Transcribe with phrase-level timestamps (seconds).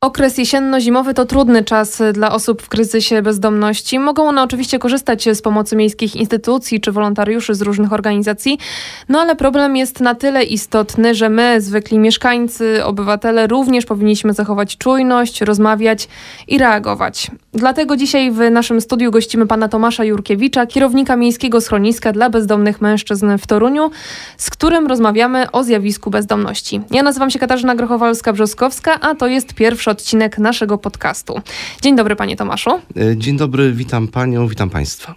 [0.00, 3.98] Okres jesienno-zimowy to trudny czas dla osób w kryzysie bezdomności.
[3.98, 8.58] Mogą one oczywiście korzystać z pomocy miejskich instytucji czy wolontariuszy z różnych organizacji,
[9.08, 14.76] no ale problem jest na tyle istotny, że my, zwykli mieszkańcy, obywatele, również powinniśmy zachować
[14.76, 16.08] czujność, rozmawiać
[16.48, 17.30] i reagować.
[17.52, 23.38] Dlatego dzisiaj w naszym studiu gościmy pana Tomasza Jurkiewicza, kierownika miejskiego schroniska dla bezdomnych mężczyzn
[23.38, 23.90] w Toruniu,
[24.36, 26.80] z którym rozmawiamy o zjawisku bezdomności.
[26.90, 31.40] Ja nazywam się Katarzyna Grochowalska-Brzoskowska, a to jest pierwszy pierwszy odcinek naszego podcastu.
[31.82, 32.70] Dzień dobry, panie Tomaszu.
[32.96, 35.14] E, dzień dobry, witam panią, witam państwa.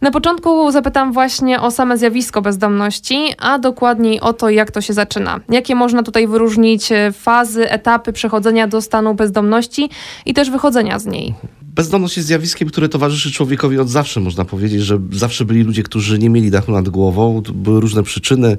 [0.00, 4.92] Na początku zapytam właśnie o same zjawisko bezdomności, a dokładniej o to, jak to się
[4.92, 5.40] zaczyna.
[5.48, 9.90] Jakie można tutaj wyróżnić e, fazy, etapy przechodzenia do stanu bezdomności
[10.26, 11.34] i też wychodzenia z niej?
[11.62, 16.18] Bezdomność jest zjawiskiem, które towarzyszy człowiekowi od zawsze, można powiedzieć, że zawsze byli ludzie, którzy
[16.18, 17.42] nie mieli dachu nad głową.
[17.54, 18.56] Były różne przyczyny,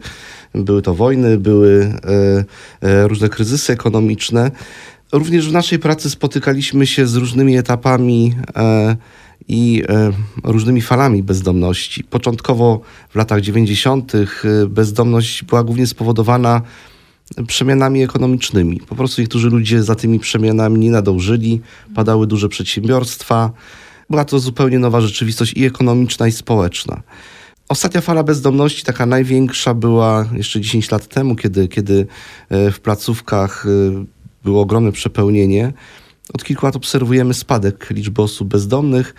[0.55, 1.93] były to wojny, były
[2.81, 4.51] e, różne kryzysy ekonomiczne.
[5.11, 8.97] Również w naszej pracy spotykaliśmy się z różnymi etapami e,
[9.47, 10.11] i e,
[10.43, 12.03] różnymi falami bezdomności.
[12.03, 14.15] Początkowo w latach 90.
[14.15, 14.25] E,
[14.67, 16.61] bezdomność była głównie spowodowana
[17.47, 18.81] przemianami ekonomicznymi.
[18.87, 21.61] Po prostu niektórzy ludzie za tymi przemianami nie nadążyli,
[21.95, 23.51] padały duże przedsiębiorstwa.
[24.09, 27.01] Była to zupełnie nowa rzeczywistość i ekonomiczna, i społeczna.
[27.69, 32.07] Ostatnia fala bezdomności, taka największa, była jeszcze 10 lat temu, kiedy, kiedy
[32.49, 33.65] w placówkach
[34.43, 35.73] było ogromne przepełnienie.
[36.33, 39.15] Od kilku lat obserwujemy spadek liczby osób bezdomnych.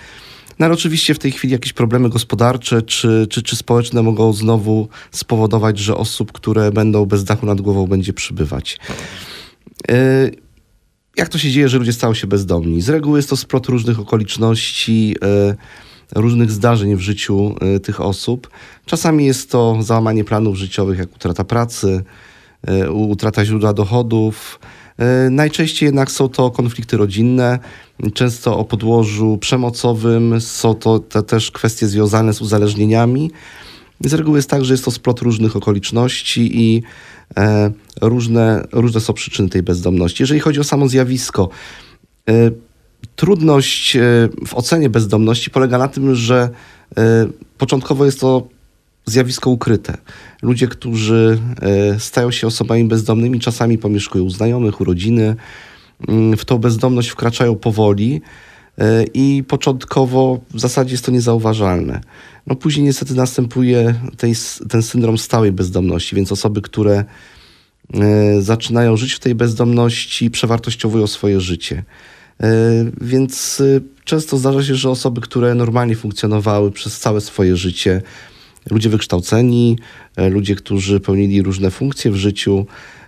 [0.60, 4.88] No ale oczywiście w tej chwili jakieś problemy gospodarcze czy, czy, czy społeczne mogą znowu
[5.10, 8.78] spowodować, że osób, które będą bez dachu nad głową, będzie przybywać.
[9.90, 10.30] E,
[11.16, 12.80] jak to się dzieje, że ludzie stają się bezdomni?
[12.80, 15.56] Z reguły jest to splot różnych okoliczności, e,
[16.14, 18.50] różnych zdarzeń w życiu e, tych osób.
[18.86, 22.04] Czasami jest to załamanie planów życiowych, jak utrata pracy,
[22.92, 24.60] utrata źródła dochodów,
[25.30, 27.58] najczęściej jednak są to konflikty rodzinne,
[28.14, 33.30] często o podłożu przemocowym, są to te też kwestie związane z uzależnieniami.
[34.04, 36.82] Z reguły jest tak, że jest to splot różnych okoliczności i
[37.36, 37.70] e,
[38.00, 40.22] różne, różne są przyczyny tej bezdomności.
[40.22, 41.48] Jeżeli chodzi o samo zjawisko,
[42.28, 42.50] e,
[43.16, 43.96] trudność
[44.46, 46.50] w ocenie bezdomności polega na tym, że
[47.58, 48.48] początkowo jest to
[49.10, 49.96] zjawisko ukryte.
[50.42, 55.36] Ludzie, którzy e, stają się osobami bezdomnymi, czasami pomieszkują u znajomych, u rodziny,
[56.08, 58.20] mm, w tą bezdomność wkraczają powoli
[58.78, 62.00] e, i początkowo w zasadzie jest to niezauważalne.
[62.46, 64.34] No później niestety następuje tej,
[64.68, 67.04] ten syndrom stałej bezdomności, więc osoby, które
[67.94, 71.82] e, zaczynają żyć w tej bezdomności, przewartościowują swoje życie.
[73.00, 73.62] Więc
[74.04, 78.02] często zdarza się, że osoby, które normalnie funkcjonowały przez całe swoje życie,
[78.70, 79.78] ludzie wykształceni,
[80.16, 82.66] e, ludzie, którzy pełnili różne funkcje w życiu,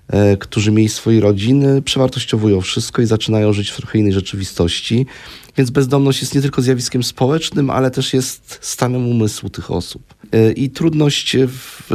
[0.08, 5.06] e, którzy mieli swoje rodziny, przewartościowują wszystko i zaczynają żyć w trochę innej rzeczywistości.
[5.56, 10.14] Więc bezdomność jest nie tylko zjawiskiem społecznym, ale też jest stanem umysłu tych osób.
[10.32, 11.90] E, I trudność w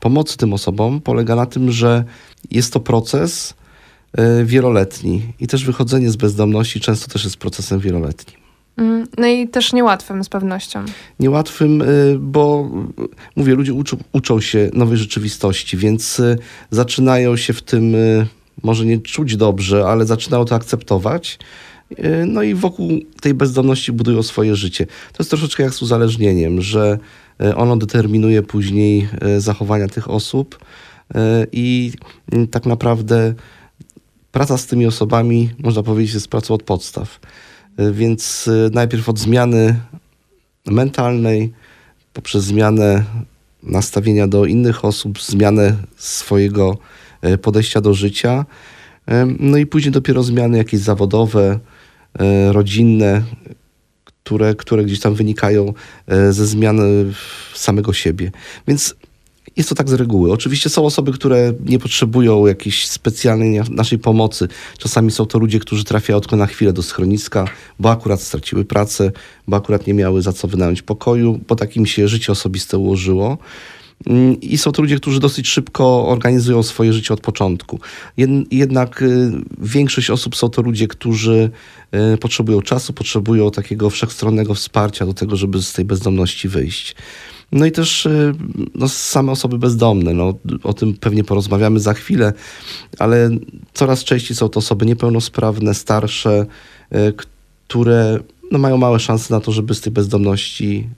[0.00, 2.04] pomocy tym osobom polega na tym, że
[2.50, 3.54] jest to proces
[4.44, 8.39] wieloletni i też wychodzenie z bezdomności często też jest procesem wieloletnim.
[8.80, 9.06] Mhm.
[9.18, 10.84] No i też niełatwym z pewnością.
[11.20, 12.70] Niełatwym, y, bo
[13.36, 16.38] mówię, ludzie uczą, uczą się nowej rzeczywistości, więc y,
[16.70, 18.26] zaczynają się w tym y,
[18.62, 21.38] może nie czuć dobrze, ale zaczynają to akceptować.
[22.26, 22.90] No i wokół
[23.20, 24.86] tej bezdomności budują swoje życie.
[24.86, 26.98] To jest troszeczkę jak z uzależnieniem, że
[27.56, 29.08] ono determinuje później
[29.38, 30.58] zachowania tych osób
[31.52, 31.92] i
[32.50, 33.34] tak naprawdę
[34.32, 37.20] praca z tymi osobami, można powiedzieć, jest pracą od podstaw.
[37.76, 39.80] E, więc e, najpierw od zmiany
[40.66, 41.52] mentalnej,
[42.12, 43.04] poprzez zmianę
[43.62, 46.78] nastawienia do innych osób, zmianę swojego
[47.22, 48.46] e, podejścia do życia,
[49.38, 51.58] no i później dopiero zmiany jakieś zawodowe,
[52.50, 53.22] rodzinne,
[54.04, 55.74] które, które gdzieś tam wynikają
[56.30, 57.12] ze zmiany
[57.54, 58.30] samego siebie.
[58.68, 58.94] Więc
[59.56, 60.32] jest to tak z reguły.
[60.32, 64.48] Oczywiście są osoby, które nie potrzebują jakiejś specjalnej naszej pomocy.
[64.78, 67.44] Czasami są to ludzie, którzy trafiają tylko na chwilę do schroniska,
[67.78, 69.12] bo akurat straciły pracę,
[69.48, 73.38] bo akurat nie miały za co wynająć pokoju, bo takim się życie osobiste ułożyło.
[74.06, 77.80] Mm, I są to ludzie, którzy dosyć szybko organizują swoje życie od początku.
[78.50, 81.50] Jednak y, większość osób są to ludzie, którzy
[82.14, 86.96] y, potrzebują czasu, potrzebują takiego wszechstronnego wsparcia do tego, żeby z tej bezdomności wyjść.
[87.52, 88.34] No i też y,
[88.74, 90.14] no, same osoby bezdomne.
[90.14, 92.32] No, o tym pewnie porozmawiamy za chwilę,
[92.98, 93.30] ale
[93.74, 96.46] coraz częściej są to osoby niepełnosprawne, starsze,
[96.94, 97.12] y,
[97.68, 98.18] które
[98.50, 100.88] no, mają małe szanse na to, żeby z tej bezdomności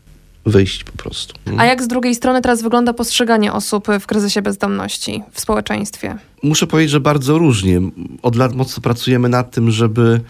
[0.47, 1.35] wyjść po prostu.
[1.57, 6.17] A jak z drugiej strony teraz wygląda postrzeganie osób w kryzysie bezdomności w społeczeństwie?
[6.43, 7.81] Muszę powiedzieć, że bardzo różnie.
[8.23, 10.21] Od lat mocno pracujemy nad tym, żeby,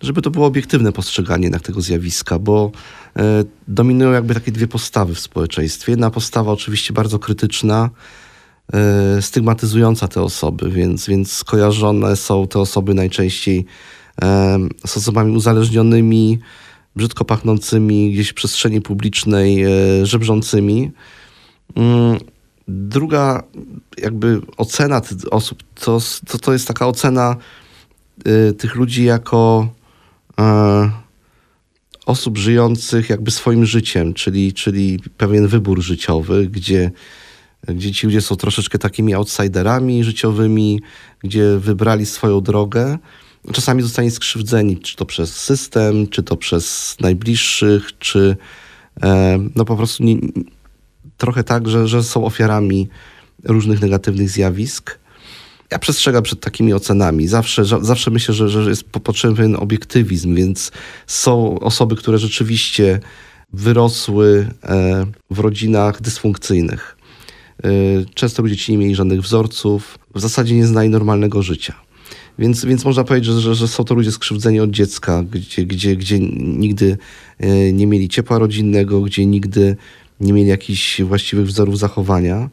[0.00, 2.70] żeby to było obiektywne postrzeganie jednak tego zjawiska, bo
[3.68, 5.92] dominują jakby takie dwie postawy w społeczeństwie.
[5.92, 7.90] Jedna postawa oczywiście bardzo krytyczna,
[8.72, 13.66] e, stygmatyzująca te osoby, więc, więc skojarzone są te osoby najczęściej
[14.22, 16.38] e, z osobami uzależnionymi,
[16.96, 19.70] brzydko pachnącymi, gdzieś w przestrzeni publicznej, e,
[20.06, 20.90] żebrzącymi.
[21.76, 22.18] Mm,
[22.68, 23.42] druga
[23.98, 27.36] jakby ocena tych osób, to, to, to jest taka ocena
[28.58, 29.68] tych ludzi jako
[32.10, 36.90] osób żyjących jakby swoim życiem, czyli, czyli pewien wybór życiowy, gdzie,
[37.68, 40.80] gdzie ci ludzie są troszeczkę takimi outsiderami życiowymi,
[41.22, 42.98] gdzie wybrali swoją drogę
[43.52, 48.36] czasami zostanie skrzywdzeni, czy to przez system, czy to przez najbliższych, czy
[49.02, 50.16] e, no po prostu nie,
[51.16, 52.88] trochę tak, że, że są ofiarami
[53.44, 54.98] różnych negatywnych zjawisk.
[55.70, 57.28] Ja przestrzegam przed takimi ocenami.
[57.28, 60.72] Zawsze, zawsze myślę, że, że jest potrzebny obiektywizm, więc
[61.06, 63.00] są osoby, które rzeczywiście
[63.52, 66.96] wyrosły e, w rodzinach dysfunkcyjnych.
[67.64, 67.68] E,
[68.14, 71.74] często ludzie ci nie mieli żadnych wzorców, w zasadzie nie znali normalnego życia.
[72.38, 75.96] Więc, więc można powiedzieć, że, że, że są to ludzie skrzywdzeni od dziecka, gdzie, gdzie,
[75.96, 76.98] gdzie nigdy
[77.38, 79.76] e, nie mieli ciepła rodzinnego, gdzie nigdy
[80.20, 82.48] nie mieli jakichś właściwych wzorów zachowania.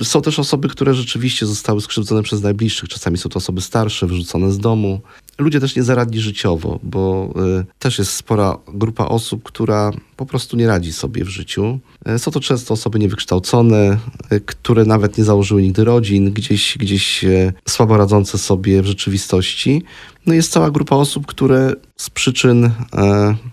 [0.00, 2.88] E, są też osoby, które rzeczywiście zostały skrzywdzone przez najbliższych.
[2.88, 5.00] Czasami są to osoby starsze, wyrzucone z domu.
[5.38, 10.56] Ludzie też nie zaradli życiowo, bo y, też jest spora grupa osób, która po prostu
[10.56, 11.78] nie radzi sobie w życiu.
[12.14, 13.98] Y, są to często osoby niewykształcone,
[14.32, 17.24] y, które nawet nie założyły nigdy rodzin, gdzieś, gdzieś
[17.68, 19.82] słabo radzące sobie w rzeczywistości.
[20.26, 22.70] No jest cała grupa osób, które z przyczyn,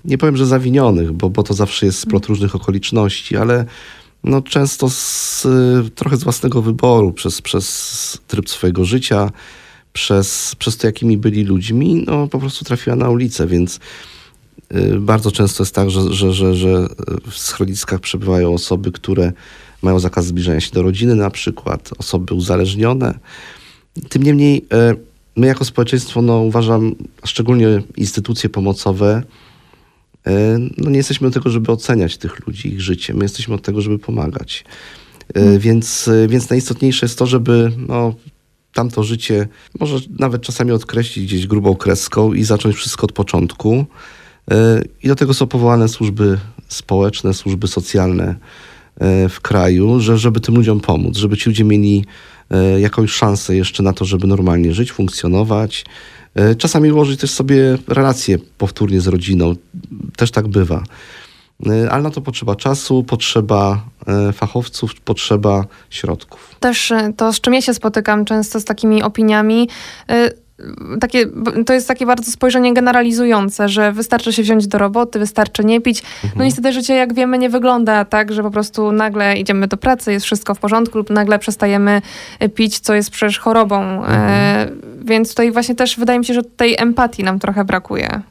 [0.06, 3.66] nie powiem, że zawinionych, bo, bo to zawsze jest splot różnych okoliczności, ale
[4.25, 5.48] no często z,
[5.95, 9.31] trochę z własnego wyboru, przez, przez tryb swojego życia,
[9.94, 13.80] przez, przez to, jakimi byli ludźmi, no po prostu trafiła na ulicę, więc
[14.75, 16.88] y, bardzo często jest tak, że, że, że, że
[17.31, 19.33] w schroniskach przebywają osoby, które
[19.81, 23.19] mają zakaz zbliżania się do rodziny na przykład, osoby uzależnione.
[24.10, 24.98] Tym niemniej y,
[25.36, 26.95] my jako społeczeństwo, no uważam,
[27.25, 29.24] szczególnie instytucje pomocowe,
[30.77, 33.13] no nie jesteśmy od tego, żeby oceniać tych ludzi, ich życie.
[33.13, 34.66] My jesteśmy od tego, żeby pomagać.
[35.33, 35.60] Hmm.
[35.60, 38.13] Więc, więc najistotniejsze jest to, żeby no,
[38.75, 39.48] tamto życie
[39.80, 43.86] może nawet czasami odkreślić gdzieś grubą kreską i zacząć wszystko od początku.
[44.51, 46.38] E, I do tego są powołane służby
[46.68, 48.36] społeczne, służby socjalne
[48.98, 52.06] e, w kraju, że, żeby tym ludziom pomóc, żeby ci ludzie mieli
[52.50, 55.86] e, jakąś szansę jeszcze na to, żeby normalnie żyć, funkcjonować.
[56.58, 59.56] Czasami ułożyć też sobie relacje powtórnie z rodziną.
[60.18, 60.84] Też tak bywa.
[61.68, 63.86] Y, ale na to potrzeba czasu, potrzeba
[64.30, 66.56] y, fachowców, potrzeba środków.
[66.60, 69.70] Też to, z czym ja się spotykam często z takimi opiniami,
[71.02, 71.26] takie,
[71.66, 76.04] to jest takie bardzo spojrzenie generalizujące, że wystarczy się wziąć do roboty, wystarczy nie pić.
[76.04, 76.46] No mhm.
[76.46, 80.26] niestety życie, jak wiemy, nie wygląda tak, że po prostu nagle idziemy do pracy, jest
[80.26, 82.02] wszystko w porządku lub nagle przestajemy
[82.56, 83.82] pić, co jest przecież chorobą.
[83.82, 84.30] Mhm.
[84.30, 84.68] E,
[85.06, 88.22] więc tutaj właśnie też wydaje mi się, że tej empatii nam trochę brakuje.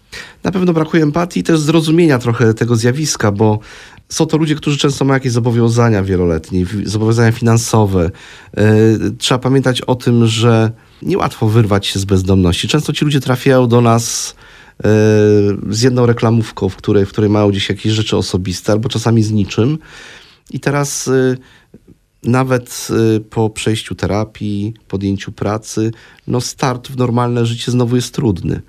[0.44, 3.58] Na pewno brakuje empatii i też zrozumienia trochę tego zjawiska, bo
[4.08, 8.10] są to ludzie, którzy często mają jakieś zobowiązania wieloletnie, zobowiązania finansowe.
[8.56, 8.64] E,
[9.18, 10.70] trzeba pamiętać o tym, że
[11.02, 12.68] niełatwo wyrwać się z bezdomności.
[12.68, 14.34] Często ci ludzie trafiają do nas
[14.78, 14.88] e,
[15.70, 19.32] z jedną reklamówką, w której, w której mają gdzieś jakieś rzeczy osobiste, albo czasami z
[19.32, 19.78] niczym.
[20.50, 21.36] I teraz e,
[22.24, 22.88] nawet
[23.30, 25.90] po przejściu terapii, podjęciu pracy,
[26.26, 28.60] no start w normalne życie znowu jest trudny.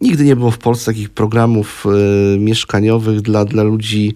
[0.00, 1.86] Nigdy nie było w Polsce takich programów
[2.34, 4.14] y, mieszkaniowych dla, dla ludzi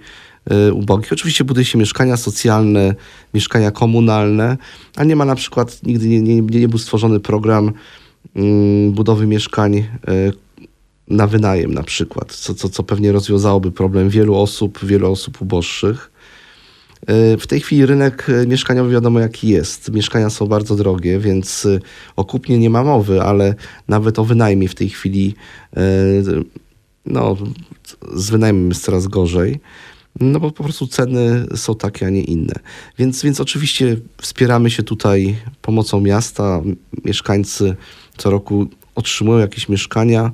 [0.69, 1.13] y, ubogich.
[1.13, 2.95] Oczywiście buduje się mieszkania socjalne,
[3.35, 4.57] mieszkania komunalne,
[4.97, 7.73] a nie ma na przykład, nigdy nie, nie, nie był stworzony program
[8.37, 9.85] y, budowy mieszkań y,
[11.09, 16.11] na wynajem na przykład, co, co, co pewnie rozwiązałoby problem wielu osób, wielu osób uboższych.
[17.11, 19.93] E, w tej chwili rynek e, mieszkaniowy wiadomo jaki jest.
[19.93, 21.79] Mieszkania są bardzo drogie, więc e,
[22.17, 23.55] o kupnie nie ma mowy, ale
[23.89, 25.35] nawet o wynajmie w tej chwili
[27.07, 27.37] no,
[28.15, 29.61] z wynajmem jest coraz gorzej.
[30.21, 32.55] No bo po prostu ceny są takie, a nie inne.
[32.99, 36.63] Więc, więc oczywiście wspieramy się tutaj pomocą miasta.
[37.05, 37.77] Mieszkańcy
[38.17, 40.31] co roku otrzymują jakieś mieszkania.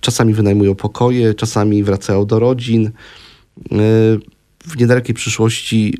[0.00, 2.90] Czasami wynajmują pokoje, czasami wracają do rodzin
[4.64, 5.98] w niedalekiej przyszłości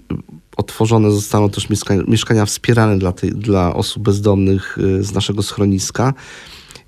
[0.57, 6.15] otworzone zostaną też mieszkania, mieszkania wspierane dla, tej, dla osób bezdomnych y, z naszego schroniska.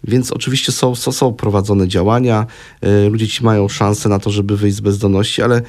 [0.05, 2.47] Więc oczywiście są, są, są prowadzone działania,
[3.11, 5.63] ludzie ci mają szansę na to, żeby wyjść z bezdomności, ale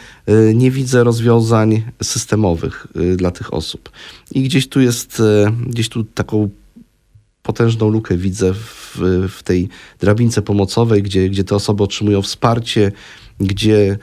[0.53, 3.89] nie widzę rozwiązań systemowych dla tych osób.
[4.31, 5.21] I gdzieś tu jest,
[5.67, 6.49] gdzieś tu taką
[7.43, 8.97] potężną lukę widzę w,
[9.29, 12.91] w tej drabince pomocowej, gdzie, gdzie te osoby otrzymują wsparcie,
[13.39, 13.97] gdzie,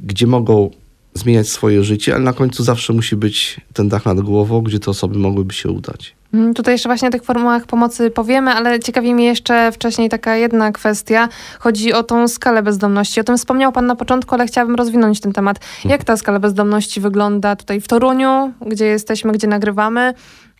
[0.00, 0.70] gdzie mogą
[1.14, 4.90] zmieniać swoje życie, ale na końcu zawsze musi być ten dach nad głową, gdzie te
[4.90, 6.14] osoby mogłyby się udać.
[6.34, 10.36] Mm, tutaj jeszcze właśnie o tych formach pomocy powiemy, ale ciekawi mnie jeszcze wcześniej taka
[10.36, 11.28] jedna kwestia.
[11.58, 13.20] Chodzi o tą skalę bezdomności.
[13.20, 15.58] O tym wspomniał Pan na początku, ale chciałabym rozwinąć ten temat.
[15.84, 20.14] Jak ta skala bezdomności wygląda tutaj w Toruniu, gdzie jesteśmy, gdzie nagrywamy?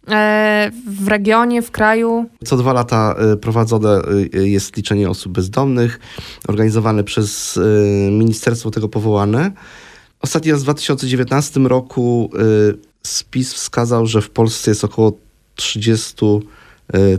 [0.08, 2.26] E, w regionie, w kraju?
[2.44, 4.02] Co dwa lata e, prowadzone
[4.34, 6.00] e, jest liczenie osób bezdomnych,
[6.48, 7.58] organizowane przez
[8.10, 9.52] ministerstwo tego powołane.
[10.20, 12.30] Ostatni raz w 2019 roku
[13.02, 15.12] spis wskazał, że w Polsce jest około
[15.54, 16.14] 30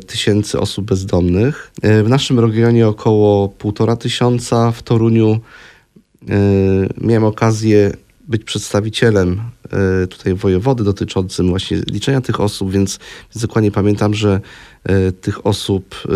[0.08, 1.72] tysięcy osób bezdomnych.
[1.84, 4.72] W naszym regionie około półtora tysiąca.
[4.72, 5.40] W Toruniu
[7.02, 7.92] miałem okazję
[8.32, 9.42] być przedstawicielem
[10.04, 13.00] e, tutaj wojewody dotyczącym właśnie liczenia tych osób, więc,
[13.36, 14.42] więc dokładnie pamiętam, że
[14.84, 16.12] e, tych osób e,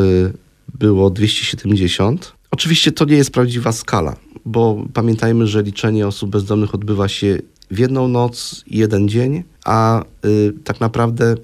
[0.79, 2.33] było 270.
[2.51, 7.39] Oczywiście to nie jest prawdziwa skala, bo pamiętajmy, że liczenie osób bezdomnych odbywa się
[7.71, 10.03] w jedną noc i jeden dzień, a
[10.63, 11.35] tak naprawdę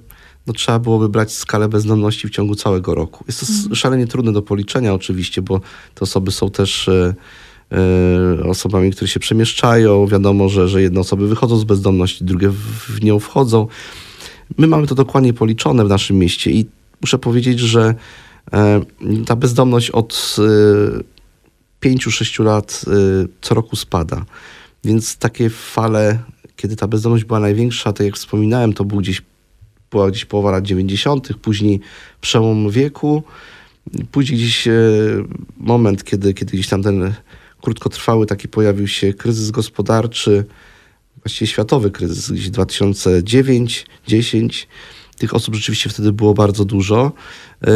[0.48, 3.24] no, trzeba byłoby brać skalę bezdomności w ciągu całego roku.
[3.28, 3.76] Jest to mhm.
[3.76, 5.62] szalenie trudne do policzenia oczywiście, bo
[5.96, 6.90] te osoby są też
[8.44, 10.08] osobami, które się przemieszczają.
[10.08, 13.68] Wiadomo, że, że jedne osoby wychodzą z bezdomności, drugie w nią wchodzą.
[14.58, 16.66] My mamy to dokładnie policzone w naszym mieście i
[17.02, 17.96] muszę powiedzieć, że
[18.54, 18.82] e,
[19.26, 20.36] ta bezdomność od
[21.86, 22.86] 5-6 e, lat
[23.42, 24.26] co roku spada.
[24.84, 26.20] Więc takie fale,
[26.56, 29.22] kiedy ta bezdomność była największa, tak jak wspominałem, to był gdzieś,
[29.92, 31.80] była gdzieś połowa lat 90., później
[32.22, 33.24] przełom wieku,
[34.12, 34.68] później gdzieś
[35.58, 37.14] moment, kiedy, kiedy gdzieś tam ten
[37.62, 40.46] krótkotrwały taki pojawił się kryzys gospodarczy,
[41.24, 44.66] właściwie światowy kryzys, gdzieś 2009-10.
[45.18, 47.12] Tych osób rzeczywiście wtedy było bardzo dużo.
[47.64, 47.72] E,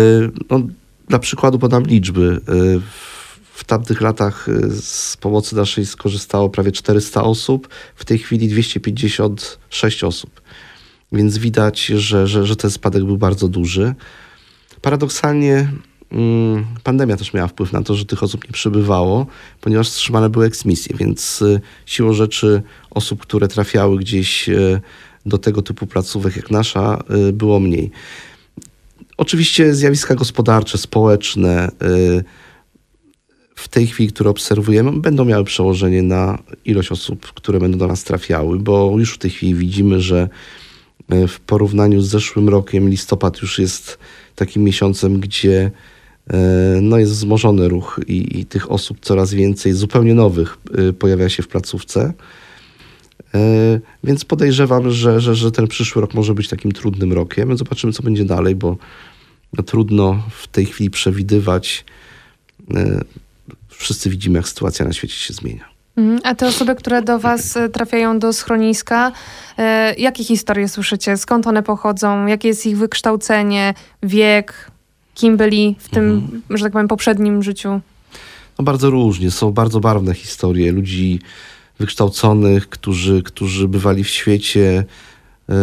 [0.50, 0.62] no,
[1.08, 2.42] dla przykładu podam liczby.
[2.48, 2.52] E,
[3.54, 10.04] w tamtych latach e, z pomocy naszej skorzystało prawie 400 osób, w tej chwili 256
[10.04, 10.42] osób.
[11.12, 13.96] Więc widać, że, że, że ten spadek był bardzo duży.
[14.82, 15.72] Paradoksalnie
[16.84, 19.26] pandemia też miała wpływ na to, że tych osób nie przybywało,
[19.62, 24.82] ponieważ wstrzymane były eksmisje, więc y, siłą rzeczy osób, które trafiały gdzieś y,
[25.26, 27.92] do tego typu placówek jak nasza, y, było mniej.
[29.18, 31.72] Oczywiście zjawiska gospodarcze, społeczne
[33.56, 38.04] w tej chwili, które obserwujemy, będą miały przełożenie na ilość osób, które będą do nas
[38.04, 40.30] trafiały, bo już w tej chwili widzimy, że
[41.10, 43.98] w porównaniu z zeszłym rokiem listopad już jest
[44.36, 45.72] takim miesiącem, gdzie
[46.34, 46.38] E,
[46.82, 51.44] no jest wzmożony ruch i, i, tych osób coraz więcej, zupełnie nowych e, pojawia się
[51.44, 52.14] w placówce.
[53.34, 57.58] E, więc podejrzewam, że, że, że ten przyszły rok może być takim trudnym rokiem.
[57.58, 58.78] Zobaczymy, co będzie dalej, bo
[59.58, 61.86] no, trudno w tej chwili przewidywać.
[63.70, 65.75] Wszyscy widzimy, jak sytuacja na świecie się zmienia.
[65.98, 66.20] Mhm.
[66.24, 69.12] A te osoby, które do Was trafiają do schroniska,
[69.98, 71.18] jakie historie słyszycie?
[71.18, 72.26] Skąd one pochodzą?
[72.26, 73.74] Jakie jest ich wykształcenie,
[74.04, 74.72] wiek,
[75.14, 76.42] kim byli w tym, mhm.
[76.50, 77.82] że tak powiem, poprzednim życiu?
[78.60, 79.32] No bardzo różnie.
[79.32, 81.20] Są bardzo barwne historie ludzi
[81.80, 84.84] wykształconych, którzy, którzy bywali w świecie
[85.50, 85.56] e,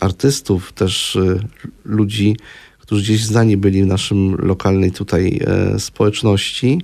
[0.00, 1.38] artystów, też e,
[1.84, 2.36] ludzi,
[2.78, 6.80] którzy gdzieś znani byli w naszym lokalnej tutaj e, społeczności.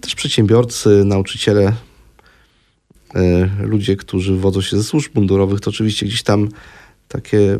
[0.00, 1.72] Też przedsiębiorcy, nauczyciele,
[3.14, 6.48] e, ludzie, którzy wodzą się ze służb mundurowych, to oczywiście gdzieś tam
[7.08, 7.58] takie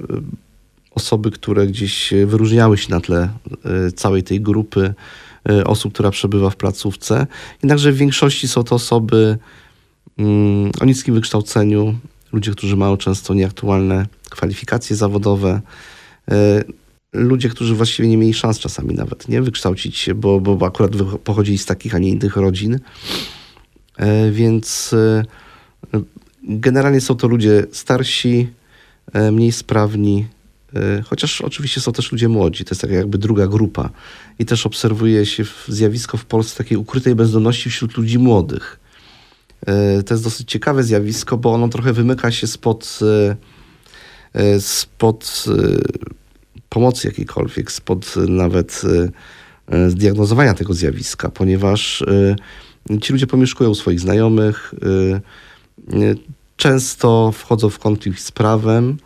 [0.97, 3.29] osoby, które gdzieś wyróżniały się na tle
[3.65, 4.95] e, całej tej grupy
[5.49, 7.27] e, osób, która przebywa w placówce.
[7.63, 9.39] Jednakże w większości są to osoby
[10.19, 11.99] mm, o niskim wykształceniu,
[12.33, 15.61] ludzie, którzy mają często nieaktualne kwalifikacje zawodowe,
[16.31, 16.65] e,
[17.17, 20.91] ludzie, którzy właściwie nie mieli szans czasami nawet nie wykształcić się, bo, bo akurat
[21.25, 22.79] pochodzili z takich, a nie innych rodzin.
[24.31, 24.95] Więc
[26.43, 28.49] generalnie są to ludzie starsi,
[29.33, 30.27] mniej sprawni,
[30.77, 33.91] E, chociaż oczywiście są też ludzie młodzi, to jest taka jakby druga grupa.
[34.39, 38.81] I też obserwuje się zjawisko w Polsce takiej ukrytej bezdomności wśród ludzi młodych.
[39.67, 42.99] E, to jest dosyć ciekawe zjawisko, bo ono trochę wymyka się spod,
[44.35, 45.45] e, spod
[46.77, 48.83] pomocy jakiejkolwiek, spod nawet
[49.89, 52.05] zdiagnozowania tego zjawiska, ponieważ
[53.03, 54.75] ci ludzie pomieszkują swoich znajomych,
[56.57, 58.97] często wchodzą w konflikt z prawem,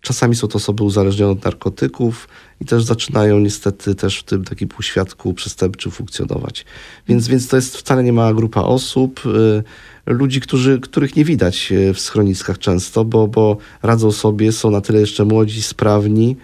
[0.00, 2.28] Czasami są to osoby uzależnione od narkotyków
[2.62, 6.64] i też zaczynają niestety też w tym takim półświadku przestępczym funkcjonować.
[7.08, 9.62] Więc, więc to jest wcale nie mała grupa osób, y,
[10.06, 14.80] ludzi, którzy, których nie widać y, w schroniskach często, bo, bo radzą sobie, są na
[14.80, 16.36] tyle jeszcze młodzi, sprawni,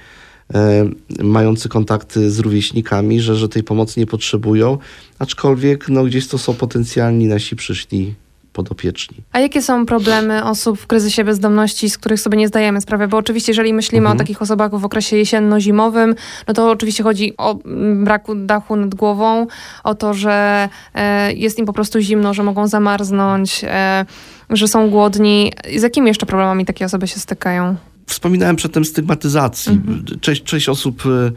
[1.21, 4.79] y, mający kontakty z rówieśnikami, że, że tej pomocy nie potrzebują,
[5.19, 8.15] aczkolwiek no, gdzieś to są potencjalni nasi przyszli
[8.59, 9.17] podopieczni.
[9.33, 13.09] A jakie są problemy osób w kryzysie bezdomności, z których sobie nie zdajemy sprawy?
[13.09, 14.17] Bo oczywiście, jeżeli myślimy mhm.
[14.17, 16.15] o takich osobach w okresie jesienno-zimowym,
[16.49, 19.47] no to oczywiście chodzi o mm, braku dachu nad głową,
[19.85, 24.07] o to, że e, jest im po prostu zimno, że mogą zamarznąć, e,
[24.51, 25.53] że są głodni.
[25.77, 27.77] Z jakimi jeszcze problemami takie osoby się stykają?
[28.07, 29.73] Wspominałem przedtem stygmatyzacji.
[29.73, 30.21] Mhm.
[30.21, 31.33] Część, część osób e, E,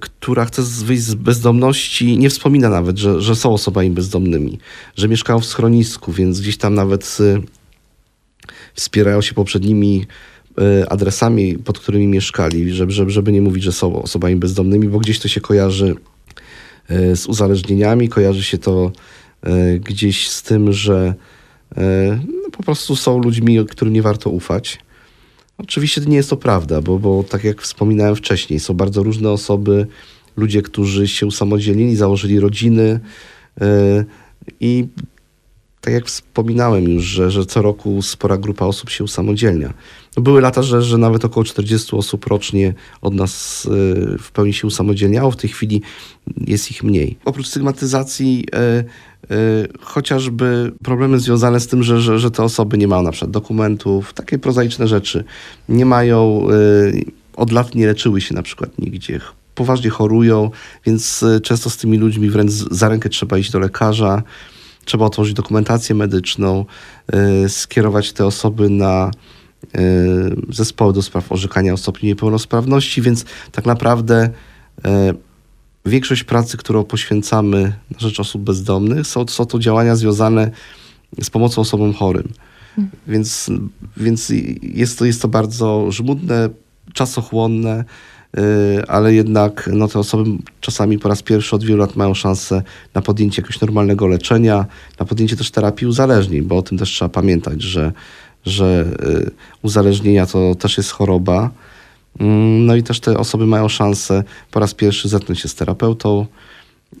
[0.00, 4.58] która chce wyjść z bezdomności, nie wspomina nawet, że, że są osobami bezdomnymi,
[4.96, 7.40] że mieszkają w schronisku, więc gdzieś tam nawet e,
[8.74, 10.06] wspierają się poprzednimi
[10.58, 14.98] e, adresami, pod którymi mieszkali, żeby, żeby, żeby nie mówić, że są osobami bezdomnymi, bo
[14.98, 15.94] gdzieś to się kojarzy
[17.14, 18.92] z uzależnieniami, kojarzy się to
[19.80, 21.14] gdzieś z tym, że
[22.42, 24.78] no, po prostu są ludźmi, którym nie warto ufać.
[25.58, 29.86] Oczywiście nie jest to prawda, bo, bo tak jak wspominałem wcześniej, są bardzo różne osoby,
[30.36, 33.00] ludzie, którzy się usamodzielnili, założyli rodziny
[33.60, 33.66] yy,
[34.60, 34.86] i
[35.86, 39.74] tak jak wspominałem już, że, że co roku spora grupa osób się usamodzielnia.
[40.16, 44.52] No, były lata, że, że nawet około 40 osób rocznie od nas yy, w pełni
[44.52, 45.30] się usamodzielniało.
[45.30, 45.82] W tej chwili
[46.46, 47.16] jest ich mniej.
[47.24, 48.84] Oprócz stygmatyzacji yy,
[49.30, 53.30] Y, chociażby problemy związane z tym, że, że, że te osoby nie mają na przykład
[53.30, 55.24] dokumentów, takie prozaiczne rzeczy.
[55.68, 57.04] Nie mają, y,
[57.36, 59.20] od lat nie leczyły się na przykład nigdzie,
[59.54, 60.50] poważnie chorują,
[60.84, 64.22] więc y, często z tymi ludźmi wręcz za rękę trzeba iść do lekarza,
[64.86, 66.64] trzeba otworzyć dokumentację medyczną,
[67.48, 69.10] skierować te osoby na
[70.48, 74.30] zespoły do spraw orzekania o stopniu niepełnosprawności, więc tak naprawdę
[75.86, 80.50] większość pracy, którą poświęcamy na rzecz osób bezdomnych, są, to działania związane
[81.22, 82.28] z pomocą osobom chorym.
[83.06, 83.50] Więc,
[83.96, 86.48] więc jest, to, jest to bardzo żmudne,
[86.92, 87.84] czasochłonne,
[88.88, 90.30] ale jednak no, te osoby
[90.60, 92.62] czasami po raz pierwszy od wielu lat mają szansę
[92.94, 94.66] na podjęcie jakiegoś normalnego leczenia,
[95.00, 97.92] na podjęcie też terapii uzależnień, bo o tym też trzeba pamiętać, że,
[98.46, 99.30] że yy,
[99.62, 101.50] uzależnienia to też jest choroba.
[102.20, 106.26] Mm, no i też te osoby mają szansę po raz pierwszy zetknąć się z terapeutą,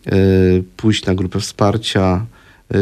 [0.06, 2.35] y, pójść na grupę wsparcia, y,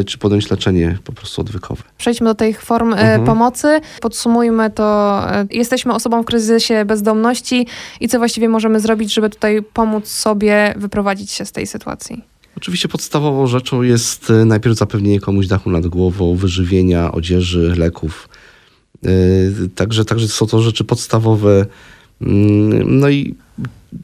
[0.05, 1.83] czy podjąć leczenie po prostu odwykowe.
[1.97, 3.25] Przejdźmy do tych form y, mhm.
[3.25, 3.79] pomocy.
[4.01, 5.21] Podsumujmy to.
[5.51, 7.67] Jesteśmy osobą w kryzysie bezdomności
[7.99, 12.23] i co właściwie możemy zrobić, żeby tutaj pomóc sobie wyprowadzić się z tej sytuacji?
[12.57, 18.29] Oczywiście podstawową rzeczą jest najpierw zapewnienie komuś dachu nad głową, wyżywienia, odzieży, leków.
[19.75, 21.65] Także, także są to rzeczy podstawowe,
[22.21, 23.35] Mm, no i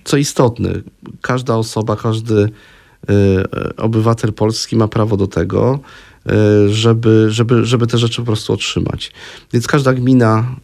[0.04, 0.74] co istotne,
[1.22, 2.50] każda osoba, każdy y,
[3.78, 5.80] obywatel polski ma prawo do tego,
[6.68, 9.12] y, żeby, żeby, żeby te rzeczy po prostu otrzymać.
[9.54, 10.56] Więc każda gmina,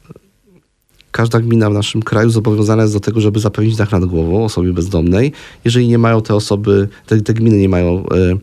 [1.12, 4.74] każda gmina w naszym kraju zobowiązana jest do tego, żeby zapewnić dach nad głową osobie
[4.74, 5.32] bezdomnej.
[5.66, 8.38] Jeżeli nie mają te osoby, te, te gminy nie mają y,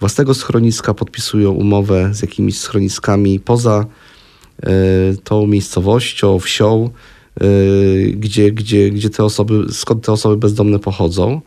[0.00, 3.86] własnego schroniska, podpisują umowę z jakimiś schroniskami poza
[5.24, 6.90] tą miejscowością, wsią,
[7.42, 11.40] Y, gdzie, gdzie, gdzie te osoby, skąd te osoby bezdomne pochodzą.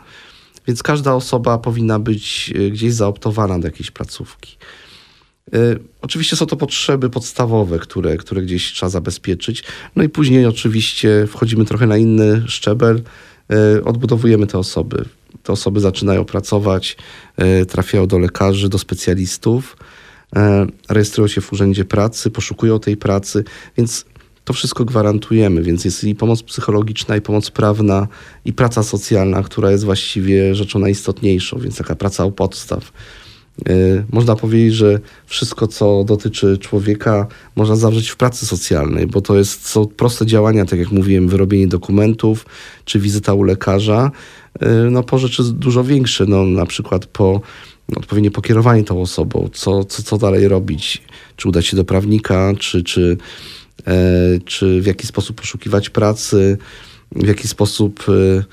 [0.70, 4.58] Więc każda osoba powinna być y, gdzieś zaoptowana do jakiejś placówki.
[5.54, 9.64] Y, oczywiście są to potrzeby podstawowe, które, które gdzieś trzeba zabezpieczyć.
[9.96, 13.02] No i później oczywiście wchodzimy trochę na inny szczebel,
[13.86, 15.06] odbudowujemy te osoby.
[15.44, 16.98] Te osoby zaczynają pracować,
[17.70, 19.78] trafiają do lekarzy, do specjalistów,
[20.90, 23.44] rejestrują się w urzędzie pracy, poszukują tej pracy,
[23.78, 24.06] więc
[24.50, 28.08] to wszystko gwarantujemy, więc jest i pomoc psychologiczna, i pomoc prawna,
[28.46, 32.92] i praca socjalna, która jest właściwie rzeczą najistotniejszą, więc taka praca u podstaw.
[33.68, 39.38] Yy, można powiedzieć, że wszystko, co dotyczy człowieka, można zawrzeć w pracy socjalnej, bo to
[39.38, 42.46] jest, są proste działania, tak jak mówiłem, wyrobienie dokumentów,
[42.86, 44.12] czy wizyta u lekarza,
[44.62, 47.42] yy, no po rzeczy dużo większe, no na przykład po
[47.96, 51.02] odpowiednie pokierowanie tą osobą, co, co, co dalej robić,
[51.36, 53.18] czy udać się do prawnika, czy, czy
[54.46, 56.58] czy w jaki sposób poszukiwać pracy,
[57.12, 58.44] w jaki sposób e,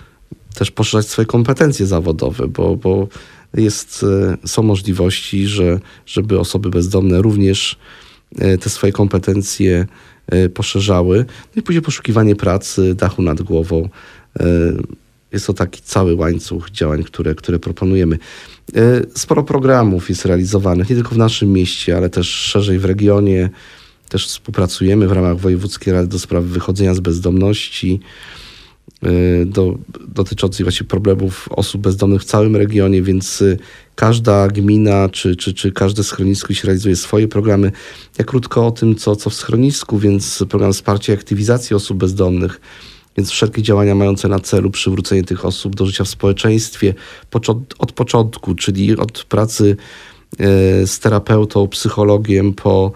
[0.55, 3.09] też poszerzać swoje kompetencje zawodowe, bo, bo
[3.55, 4.05] jest,
[4.43, 7.77] e, są możliwości, że, żeby osoby bezdomne również
[8.61, 9.87] te swoje kompetencje
[10.55, 11.25] poszerzały.
[11.57, 13.89] No i później poszukiwanie pracy, dachu nad głową.
[15.33, 18.19] Jest to taki cały łańcuch działań, które, które proponujemy.
[19.15, 23.51] Sporo programów jest realizowanych, nie tylko w naszym mieście, ale też szerzej w regionie
[24.09, 28.01] też współpracujemy w ramach Wojewódzkiej Rady do Spraw Wychodzenia z Bezdomności,
[29.47, 33.45] do, dotyczącej właśnie problemów osób bezdomnych w całym regionie, więc
[33.95, 37.73] każda gmina czy, czy, czy każde schronisko się realizuje swoje programy.
[38.19, 42.61] Ja krótko o tym, co, co w schronisku, więc program wsparcia i aktywizacji osób bezdomnych,
[43.17, 46.95] więc wszelkie działania mające na celu przywrócenie tych osób do życia w społeczeństwie
[47.79, 49.77] od początku, czyli od pracy
[50.39, 52.93] e, z terapeutą, psychologiem po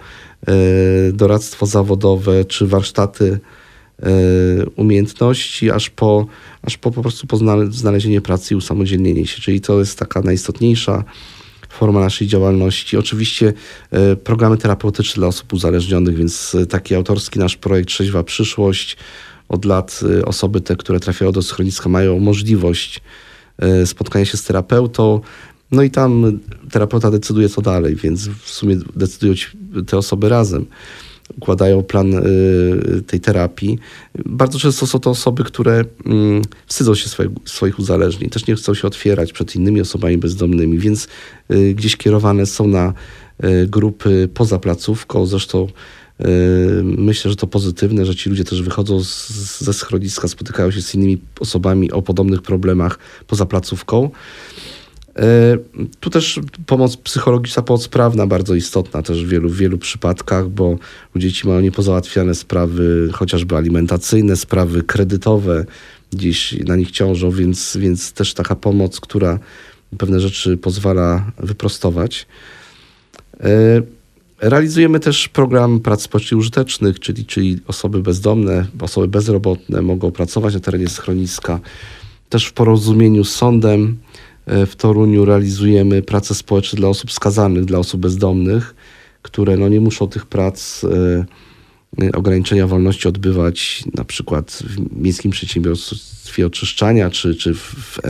[1.12, 3.38] doradztwo zawodowe czy warsztaty
[4.02, 4.08] e,
[4.76, 6.26] umiejętności, aż po,
[6.62, 7.26] aż po po prostu
[7.70, 9.40] znalezienie pracy i usamodzielnienie się.
[9.40, 11.04] Czyli to jest taka najistotniejsza
[11.68, 12.96] forma naszej działalności.
[12.96, 13.52] Oczywiście
[14.24, 18.96] programy terapeutyczne dla osób uzależnionych, więc taki autorski nasz projekt Trzeźwa Przyszłość,
[19.50, 23.00] od lat y, osoby te, które trafiają do schroniska, mają możliwość
[23.82, 25.20] y, spotkania się z terapeutą.
[25.72, 29.34] No i tam terapeuta decyduje co dalej, więc w sumie decydują
[29.86, 30.66] te osoby razem.
[31.36, 33.78] Układają plan y, tej terapii.
[34.26, 38.74] Bardzo często są to osoby, które mm, wstydzą się swoich, swoich uzależnień, też nie chcą
[38.74, 41.08] się otwierać przed innymi osobami bezdomnymi, więc
[41.74, 42.92] gdzieś kierowane są na
[43.66, 45.26] grupy poza placówką.
[45.26, 45.68] Zresztą
[46.20, 50.82] Yy, myślę, że to pozytywne, że ci ludzie też wychodzą z, ze schroniska, spotykają się
[50.82, 54.10] z innymi osobami o podobnych problemach poza placówką.
[55.16, 60.78] Yy, tu też pomoc psychologiczna, pomoc prawna bardzo istotna też w wielu, wielu przypadkach, bo
[61.14, 65.64] ludzie ci mają niepozałatwiane sprawy, chociażby alimentacyjne, sprawy kredytowe
[66.12, 69.38] gdzieś na nich ciążą, więc, więc też taka pomoc, która
[69.98, 72.26] pewne rzeczy pozwala wyprostować.
[73.40, 73.46] Yy,
[74.40, 80.60] Realizujemy też program prac społecznie użytecznych, czyli, czyli osoby bezdomne, osoby bezrobotne mogą pracować na
[80.60, 81.60] terenie schroniska.
[82.28, 84.29] Też w porozumieniu z sądem e,
[84.66, 88.74] w Toruniu realizujemy prace społeczne dla osób skazanych, dla osób bezdomnych,
[89.22, 91.24] które no, nie muszą tych prac e,
[92.02, 98.02] Y, ograniczenia wolności odbywać na przykład w miejskim przedsiębiorstwie oczyszczania, czy, czy w, w, e,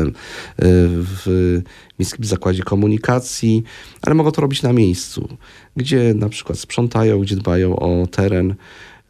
[0.98, 1.62] w
[1.98, 3.62] miejskim zakładzie komunikacji,
[4.02, 5.28] ale mogą to robić na miejscu,
[5.76, 8.54] gdzie na przykład sprzątają, gdzie dbają o teren.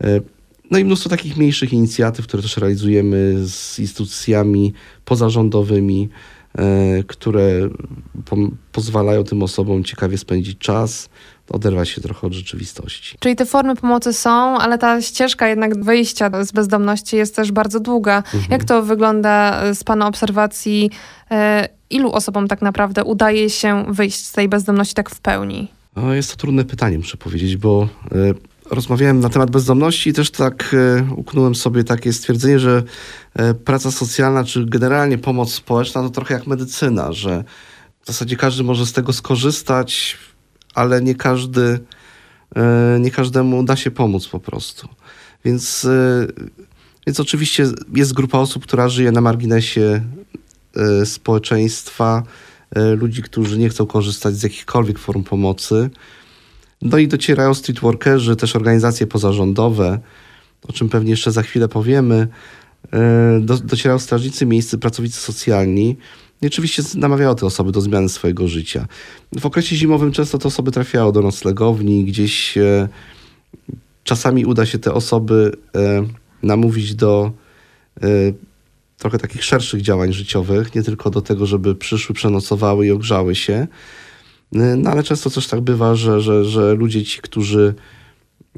[0.00, 0.20] E,
[0.70, 4.72] no i mnóstwo takich mniejszych inicjatyw, które też realizujemy z instytucjami
[5.04, 6.39] pozarządowymi, e,
[7.06, 7.68] które
[8.24, 8.36] po
[8.72, 11.08] pozwalają tym osobom ciekawie spędzić czas,
[11.50, 13.16] oderwać się trochę od rzeczywistości.
[13.20, 17.80] Czyli te formy pomocy są, ale ta ścieżka jednak wyjścia z bezdomności jest też bardzo
[17.80, 18.16] długa.
[18.16, 18.44] Mhm.
[18.50, 20.90] Jak to wygląda z Pana obserwacji?
[21.30, 25.68] E, ilu osobom tak naprawdę udaje się wyjść z tej bezdomności tak w pełni?
[25.96, 28.16] No, jest to trudne pytanie, muszę powiedzieć, bo e,
[28.70, 32.82] rozmawiałem na temat bezdomności i też tak e, uknąłem sobie takie stwierdzenie, że
[33.64, 37.44] praca socjalna, czy generalnie pomoc społeczna to trochę jak medycyna, że
[38.02, 40.18] w zasadzie każdy może z tego skorzystać,
[40.74, 41.80] ale nie każdy,
[42.56, 44.88] e, nie każdemu da się pomóc po prostu.
[45.44, 46.26] Więc, e,
[47.06, 50.02] więc oczywiście jest grupa osób, która żyje na marginesie
[50.76, 52.22] e, społeczeństwa,
[52.96, 55.90] ludzi, którzy nie chcą korzystać z jakichkolwiek form pomocy.
[56.82, 60.00] No i docierają streetworkerzy, też organizacje pozarządowe,
[60.68, 62.28] o czym pewnie jeszcze za chwilę powiemy.
[63.40, 65.96] Do, docierają strażnicy miejscy, pracownicy socjalni,
[66.42, 68.86] i oczywiście namawiało te osoby do zmiany swojego życia.
[69.40, 72.88] W okresie zimowym często te osoby trafiały do noclegowni, gdzieś e,
[74.04, 76.06] czasami uda się te osoby e,
[76.42, 77.32] namówić do
[78.02, 78.06] e,
[78.98, 83.66] trochę takich szerszych działań życiowych, nie tylko do tego, żeby przyszły, przenocowały i ogrzały się.
[84.54, 87.74] E, no ale często też tak bywa, że, że, że ludzie ci, którzy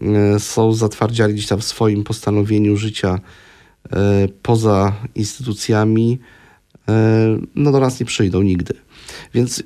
[0.02, 3.20] e, są zatwardziali gdzieś tam w swoim postanowieniu życia
[3.92, 6.18] e, poza instytucjami,
[7.54, 8.74] no do nas nie przyjdą nigdy.
[9.34, 9.62] Więc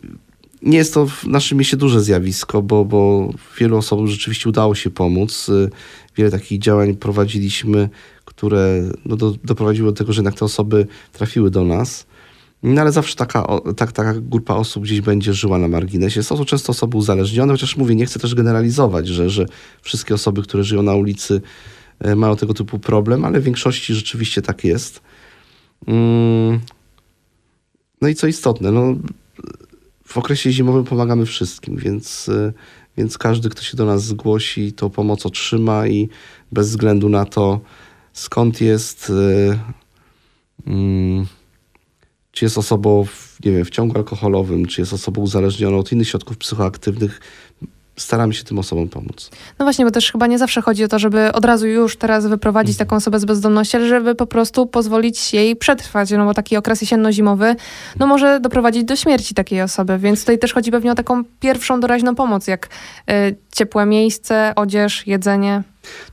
[0.62, 4.90] nie jest to w naszym mieście duże zjawisko, bo, bo wielu osobom rzeczywiście udało się
[4.90, 5.50] pomóc.
[6.16, 7.88] Wiele takich działań prowadziliśmy,
[8.24, 12.06] które no, do, doprowadziły do tego, że jednak te osoby trafiły do nas.
[12.66, 16.22] No ale zawsze taka, tak, taka grupa osób gdzieś będzie żyła na marginesie.
[16.22, 19.46] Są to często osoby uzależnione, chociaż mówię, nie chcę też generalizować, że, że
[19.82, 21.40] wszystkie osoby, które żyją na ulicy
[21.98, 25.00] e, mają tego typu problem, ale w większości rzeczywiście tak jest.
[25.86, 26.60] Mm,
[28.02, 28.94] no i co istotne, no,
[30.06, 32.52] w okresie zimowym pomagamy wszystkim, więc, y,
[32.96, 36.08] więc każdy, kto się do nas zgłosi, to pomoc otrzyma i
[36.52, 37.60] bez względu na to,
[38.12, 39.58] skąd jest, y,
[40.66, 41.26] mm,
[42.36, 46.08] czy jest osobą w, nie wiem, w ciągu alkoholowym, czy jest osobą uzależnioną od innych
[46.08, 47.20] środków psychoaktywnych,
[47.96, 49.30] staramy się tym osobom pomóc.
[49.58, 52.26] No właśnie, bo też chyba nie zawsze chodzi o to, żeby od razu już teraz
[52.26, 56.56] wyprowadzić taką osobę z bezdomności, ale żeby po prostu pozwolić jej przetrwać, no bo taki
[56.56, 57.56] okres jesienno-zimowy
[57.98, 61.80] no może doprowadzić do śmierci takiej osoby, więc tutaj też chodzi pewnie o taką pierwszą
[61.80, 62.68] doraźną pomoc, jak
[63.10, 65.62] y, ciepłe miejsce, odzież, jedzenie.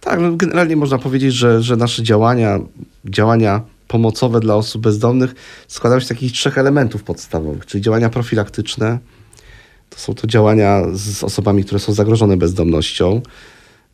[0.02, 2.60] Tak, no generalnie można powiedzieć, że, że nasze działania,
[3.06, 3.62] działania
[3.94, 5.36] pomocowe dla osób bezdomnych
[5.68, 9.00] składają się z takich trzech elementów podstawowych, czyli działania profilaktyczne,
[9.90, 13.22] to są to działania z osobami, które są zagrożone bezdomnością.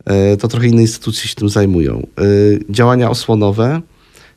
[0.05, 2.07] E, to trochę inne instytucje się tym zajmują.
[2.17, 2.23] E,
[2.69, 3.81] działania osłonowe,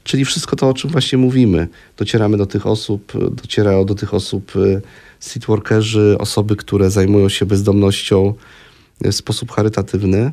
[0.03, 1.69] czyli wszystko to, o czym właśnie mówimy.
[1.97, 4.81] Docieramy do tych osób, docierają do tych osób e,
[5.21, 8.35] streetworkerzy, osoby, które zajmują się bezdomnością
[9.01, 10.33] w sposób charytatywny.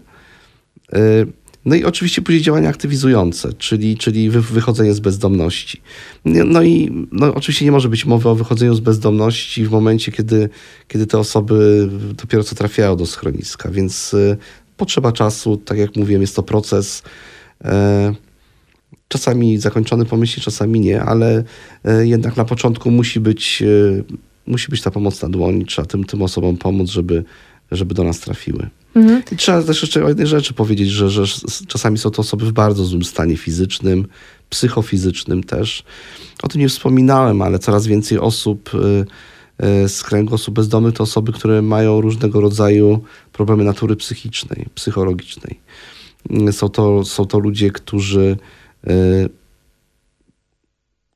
[1.65, 5.81] No i oczywiście później działania aktywizujące, czyli, czyli wychodzenie z bezdomności.
[6.25, 10.49] No i no, oczywiście nie może być mowy o wychodzeniu z bezdomności w momencie, kiedy,
[10.87, 14.37] kiedy te osoby dopiero co trafiają do schroniska, więc y,
[14.79, 17.03] potrzeba czasu, tak jak mówiłem, jest to proces.
[17.63, 18.13] E,
[19.07, 21.43] czasami zakończony pomyślnie, czasami nie, ale
[21.85, 23.65] e, jednak na początku musi być, e,
[24.47, 27.23] musi być ta pomoc na dłoni, trzeba tym, tym osobom pomóc, żeby,
[27.71, 28.69] żeby do nas trafiły.
[28.95, 29.23] Mhm.
[29.32, 31.23] I trzeba też jeszcze o jednej rzeczy powiedzieć, że, że
[31.67, 34.08] czasami są to osoby w bardzo złym stanie fizycznym,
[34.49, 35.84] psychofizycznym też.
[36.43, 39.06] O tym nie wspominałem, ale coraz więcej osób y,
[39.65, 45.60] y, z kręgu osób bezdomnych to osoby, które mają różnego rodzaju problemy natury psychicznej, psychologicznej.
[46.49, 48.38] Y, są to, są to ludzie, którzy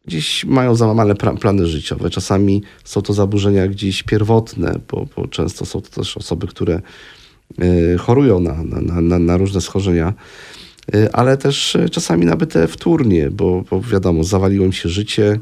[0.06, 2.10] gdzieś mają załamane plany życiowe.
[2.10, 6.82] Czasami są to zaburzenia gdzieś pierwotne, bo, bo często są to też osoby, które
[8.00, 10.14] chorują na, na, na, na różne schorzenia,
[10.96, 15.40] y, ale też y, czasami nabyte wtórnie, bo, bo wiadomo, zawaliło się życie,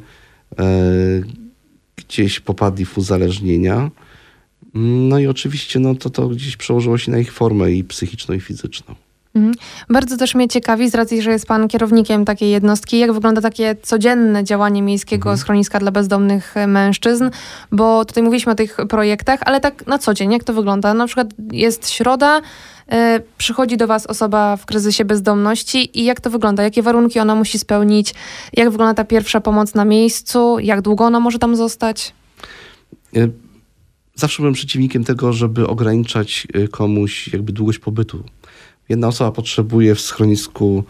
[1.95, 3.91] gdzieś popadli w uzależnienia.
[4.73, 8.39] No i oczywiście no, to, to gdzieś przełożyło się na ich formę i psychiczną, i
[8.39, 8.95] fizyczną.
[9.35, 9.53] Mhm.
[9.89, 13.75] Bardzo też mnie ciekawi, z racji, że jest pan kierownikiem takiej jednostki, jak wygląda takie
[13.81, 15.37] codzienne działanie miejskiego mhm.
[15.37, 17.29] schroniska dla bezdomnych mężczyzn,
[17.71, 20.93] bo tutaj mówiliśmy o tych projektach, ale tak na co dzień, jak to wygląda?
[20.93, 22.41] Na przykład jest środa,
[22.91, 26.63] e, przychodzi do was osoba w kryzysie bezdomności i jak to wygląda?
[26.63, 28.13] Jakie warunki ona musi spełnić?
[28.53, 30.59] Jak wygląda ta pierwsza pomoc na miejscu?
[30.59, 32.13] Jak długo ona może tam zostać?
[33.15, 33.27] E,
[34.15, 38.23] zawsze byłem przeciwnikiem tego, żeby ograniczać e, komuś jakby długość pobytu
[38.91, 40.83] Jedna osoba potrzebuje w schronisku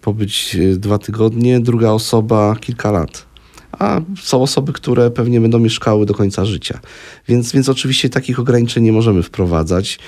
[0.00, 3.26] pobyć e, dwa tygodnie, druga osoba kilka lat.
[3.72, 6.80] A są osoby, które pewnie będą mieszkały do końca życia.
[7.28, 9.98] Więc, więc oczywiście takich ograniczeń nie możemy wprowadzać.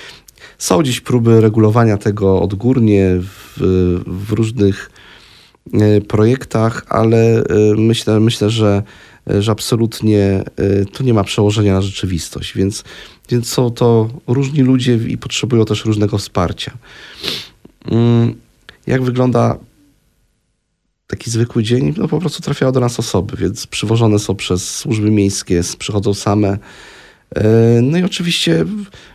[0.58, 3.60] Są dziś próby regulowania tego odgórnie w,
[4.06, 4.90] w różnych
[5.72, 7.44] e, projektach, ale e,
[7.76, 8.82] myślę, myślę że,
[9.38, 10.44] że absolutnie
[10.92, 12.56] to nie ma przełożenia na rzeczywistość.
[12.56, 12.84] Więc
[13.28, 16.72] więc są to różni ludzie i potrzebują też różnego wsparcia.
[17.84, 18.34] Mm,
[18.86, 19.58] jak wygląda
[21.06, 21.94] taki zwykły dzień?
[21.96, 26.58] No po prostu trafiają do nas osoby, więc przywożone są przez służby miejskie, przychodzą same.
[27.34, 27.48] E,
[27.82, 28.64] no i oczywiście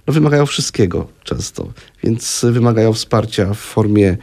[0.08, 1.67] no, wymagają wszystkiego często,
[2.04, 4.17] więc wymagają wsparcia w formie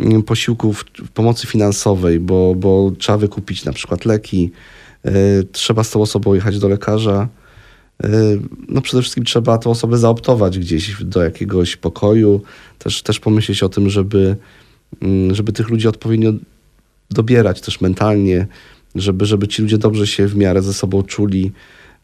[0.00, 4.77] mm, posiłków, pomocy finansowej, bo, bo trzeba wykupić na przykład leki, e,
[5.52, 7.28] trzeba z tą osobą jechać do lekarza,
[8.04, 8.08] E,
[8.68, 12.42] no przede wszystkim trzeba tę osobę zaoptować gdzieś do jakiegoś pokoju,
[12.78, 14.36] też, też pomyśleć o tym, żeby,
[15.02, 16.32] mm, żeby tych ludzi odpowiednio
[17.10, 18.46] dobierać też mentalnie,
[18.94, 21.52] żeby, żeby ci ludzie dobrze się w miarę ze sobą czuli,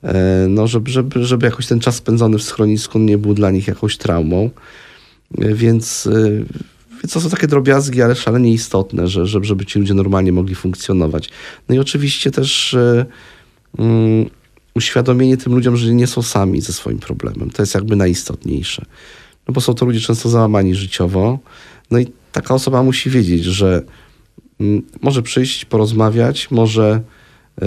[0.02, 3.68] e, no żeby, żeby, żeby jakoś ten czas spędzony w schronisku nie był dla nich
[3.68, 4.50] jakąś traumą.
[5.38, 6.08] E, więc,
[7.04, 10.54] więc to są takie drobiazgi, ale szalenie istotne, że, żeby, żeby ci ludzie normalnie mogli
[10.54, 11.30] funkcjonować.
[11.68, 12.76] No i oczywiście też...
[13.78, 14.30] Mm,
[14.74, 17.50] uświadomienie tym ludziom, że nie są sami ze swoim problemem.
[17.50, 18.84] To jest jakby najistotniejsze.
[19.48, 21.38] No bo są to ludzie często załamani życiowo.
[21.90, 23.82] No i taka osoba musi wiedzieć, że
[24.60, 27.00] mm, może przyjść, porozmawiać, może
[27.62, 27.66] y,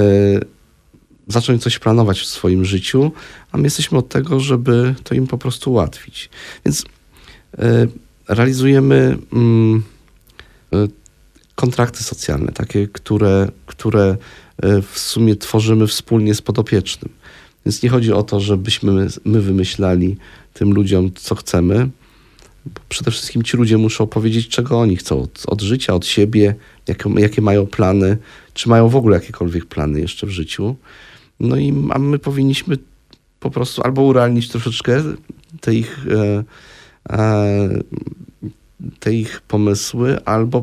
[1.27, 3.11] zacząć coś planować w swoim życiu,
[3.51, 6.29] a my jesteśmy od tego, żeby to im po prostu ułatwić.
[6.65, 6.81] Więc
[7.59, 7.87] y,
[8.27, 9.17] realizujemy
[10.73, 10.87] y,
[11.55, 14.17] kontrakty socjalne, takie, które, które
[14.63, 17.13] E, w sumie tworzymy wspólnie z podopiecznym.
[17.65, 20.17] Więc nie chodzi o to, żebyśmy my wymyślali
[20.53, 21.89] tym ludziom, co chcemy.
[22.89, 26.55] Przede wszystkim ci ludzie muszą powiedzieć, czego oni chcą od, od życia, od siebie,
[26.87, 28.17] jakie, jakie mają plany,
[28.53, 30.75] czy mają w ogóle jakiekolwiek plany jeszcze w życiu.
[31.39, 32.77] No i my powinniśmy
[33.39, 35.03] po prostu albo urealnić troszeczkę
[35.61, 36.43] te ich, e, e,
[38.99, 40.61] te ich pomysły, albo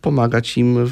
[0.00, 0.90] pomagać im w,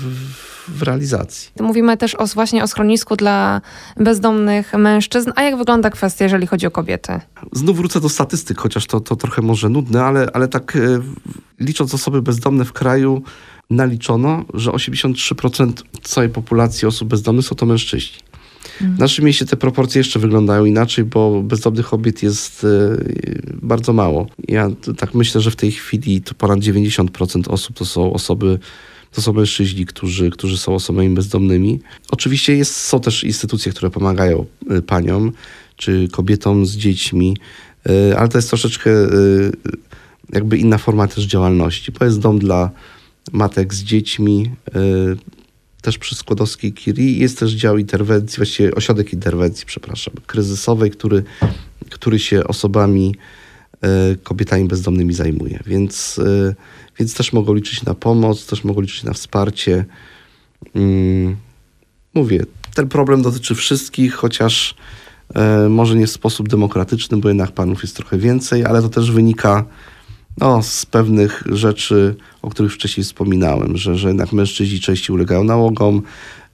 [0.68, 1.50] w realizacji.
[1.60, 3.60] Mówimy też o, właśnie o schronisku dla
[3.96, 5.32] bezdomnych mężczyzn.
[5.36, 7.20] A jak wygląda kwestia, jeżeli chodzi o kobiety?
[7.52, 10.80] Znów wrócę do statystyk, chociaż to, to trochę może nudne, ale, ale tak e,
[11.60, 13.22] licząc osoby bezdomne w kraju,
[13.70, 18.18] naliczono, że 83% całej populacji osób bezdomnych są to mężczyźni.
[18.80, 22.68] W naszym mieście te proporcje jeszcze wyglądają inaczej, bo bezdomnych kobiet jest e,
[23.62, 24.26] bardzo mało.
[24.48, 28.58] Ja tak myślę, że w tej chwili to ponad 90% osób to są osoby,
[29.12, 31.80] to są mężczyźni, którzy, którzy są osobami bezdomnymi.
[32.10, 35.32] Oczywiście jest, są też instytucje, które pomagają e, paniom
[35.76, 37.36] czy kobietom z dziećmi,
[38.10, 38.90] e, ale to jest troszeczkę
[40.32, 41.92] jakby inna forma też działalności.
[41.92, 42.70] To jest dom dla
[43.32, 44.50] matek z dziećmi,
[45.84, 51.22] też przy Skłodowskiej Kiri jest też dział interwencji, właściwie ośrodek interwencji, przepraszam, kryzysowej, który,
[51.90, 53.14] który się osobami,
[53.82, 55.60] e, kobietami bezdomnymi zajmuje.
[55.66, 56.54] Więc, e,
[56.98, 59.84] więc też mogą liczyć na pomoc, też mogą liczyć na wsparcie.
[60.74, 61.36] Mm,
[62.14, 62.44] mówię,
[62.74, 64.74] ten problem dotyczy wszystkich, chociaż
[65.34, 69.10] e, może nie w sposób demokratyczny, bo jednak panów jest trochę więcej, ale to też
[69.10, 69.64] wynika
[70.38, 76.02] no, z pewnych rzeczy, o których wcześniej wspominałem, że, że jednak mężczyźni częściej ulegają nałogom,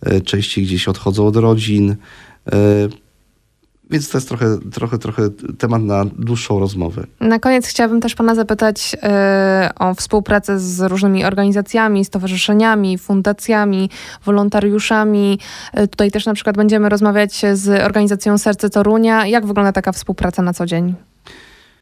[0.00, 1.96] e, częściej gdzieś odchodzą od rodzin.
[2.52, 2.56] E,
[3.90, 5.22] więc to jest trochę, trochę, trochę
[5.58, 7.06] temat na dłuższą rozmowę.
[7.20, 9.08] Na koniec chciałabym też Pana zapytać yy,
[9.78, 13.90] o współpracę z różnymi organizacjami, stowarzyszeniami, fundacjami,
[14.24, 15.38] wolontariuszami.
[15.90, 19.26] Tutaj też na przykład będziemy rozmawiać z organizacją Serce Torunia.
[19.26, 20.94] Jak wygląda taka współpraca na co dzień?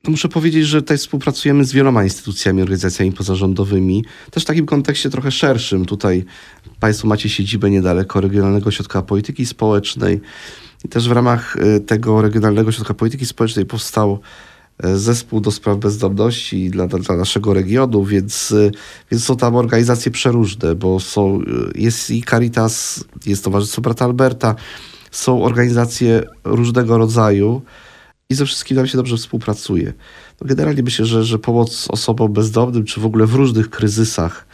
[0.02, 5.10] To muszę powiedzieć, że tutaj współpracujemy z wieloma instytucjami, organizacjami pozarządowymi, też w takim kontekście
[5.10, 5.84] trochę szerszym.
[5.86, 6.24] Tutaj
[6.80, 10.20] Państwo macie siedzibę niedaleko Regionalnego Ośrodka Polityki Społecznej.
[10.84, 14.20] I też w ramach y, tego Regionalnego Ośrodka Polityki Społecznej powstał
[14.84, 18.70] y, zespół do spraw bezdomności dla, dla naszego regionu, więc, y,
[19.10, 21.40] więc są tam organizacje przeróżne, bo są,
[21.74, 24.54] jest i Caritas, jest Towarzystwo Brata Alberta,
[25.10, 27.62] są organizacje różnego rodzaju,
[28.30, 29.92] i ze wszystkim nam się dobrze współpracuje.
[30.40, 34.46] No generalnie myślę, że, że pomoc osobom bezdomnym, czy w ogóle w różnych kryzysach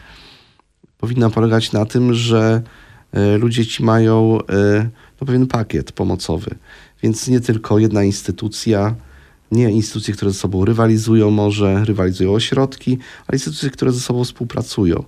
[0.99, 2.63] powinna polegać na tym, że
[3.13, 4.89] e, ludzie ci mają e,
[5.21, 6.55] no, pewien pakiet pomocowy.
[7.03, 8.95] Więc nie tylko jedna instytucja,
[9.53, 15.05] nie instytucje, które ze sobą rywalizują może, rywalizują ośrodki, ale instytucje, które ze sobą współpracują.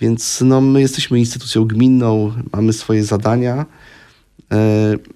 [0.00, 3.66] Więc no, my jesteśmy instytucją gminną, mamy swoje zadania,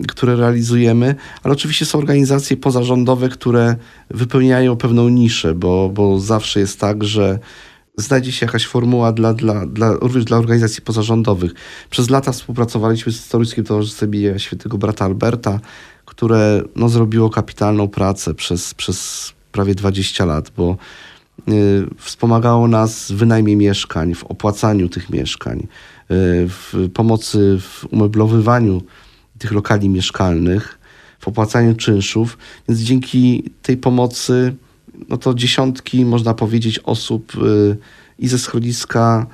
[0.09, 3.77] które realizujemy, ale oczywiście są organizacje pozarządowe, które
[4.11, 7.39] wypełniają pewną niszę, bo, bo zawsze jest tak, że
[7.97, 11.55] znajdzie się jakaś formuła dla, dla, dla, również dla organizacji pozarządowych.
[11.91, 15.61] Przez lata współpracowaliśmy z Toruńskim Towarzystwem imienia Świętego Brata Alberta,
[16.05, 20.77] które no, zrobiło kapitalną pracę przez, przez prawie 20 lat, bo
[21.49, 25.67] y, wspomagało nas w wynajmie mieszkań, w opłacaniu tych mieszkań, y,
[26.49, 28.83] w pomocy w umeblowywaniu
[29.43, 30.79] tych lokali mieszkalnych,
[31.21, 34.55] w opłacaniu czynszów, więc dzięki tej pomocy
[35.09, 37.77] no to dziesiątki, można powiedzieć, osób y,
[38.19, 39.27] i ze schroniska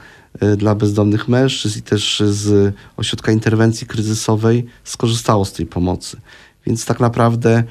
[0.43, 6.17] y, dla bezdomnych mężczyzn i też z ośrodka interwencji kryzysowej skorzystało z tej pomocy.
[6.67, 7.65] Więc tak naprawdę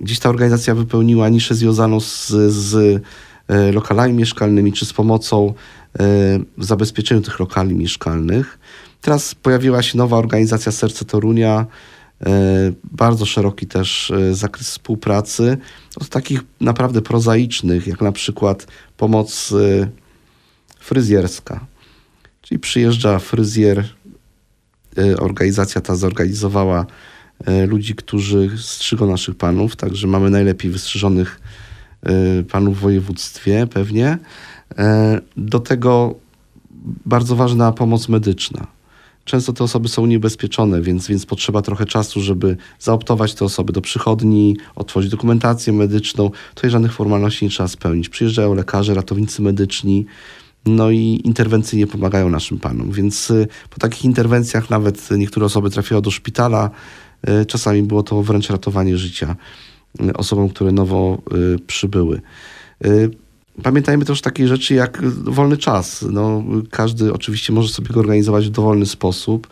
[0.00, 5.54] gdzieś ta organizacja wypełniła niszę związaną z, z y, lokalami mieszkalnymi, czy z pomocą
[6.58, 8.58] w zabezpieczeniu tych lokali mieszkalnych.
[9.00, 11.66] Teraz pojawiła się nowa organizacja Serce Torunia,
[12.26, 12.26] e,
[12.84, 15.56] bardzo szeroki też e, zakres współpracy,
[15.96, 19.88] od takich naprawdę prozaicznych, jak na przykład pomoc e,
[20.78, 21.66] fryzjerska.
[22.42, 23.84] Czyli przyjeżdża fryzjer,
[25.18, 26.86] organizacja ta zorganizowała
[27.68, 31.40] ludzi, którzy strzygą naszych panów, także mamy najlepiej wystrzyżonych
[32.50, 34.18] panów w województwie pewnie.
[35.36, 36.14] Do tego
[37.06, 38.66] bardzo ważna pomoc medyczna
[39.26, 43.80] często te osoby są niebezpieczone, więc, więc potrzeba trochę czasu, żeby zaoptować te osoby do
[43.80, 46.30] przychodni, otworzyć dokumentację medyczną.
[46.54, 48.08] Tutaj żadnych formalności nie trzeba spełnić.
[48.08, 50.06] Przyjeżdżają lekarze, ratownicy medyczni,
[50.66, 52.92] no i interwencyjnie pomagają naszym panom.
[52.92, 56.70] Więc y, po takich interwencjach nawet niektóre osoby trafiały do szpitala.
[57.28, 59.36] Y, czasami było to wręcz ratowanie życia
[60.00, 61.22] y, osobom, które nowo
[61.66, 62.20] przybyły.
[63.62, 66.04] Pamiętajmy też takie rzeczy jak wolny czas.
[66.10, 69.46] No, każdy oczywiście może sobie go organizować w dowolny sposób,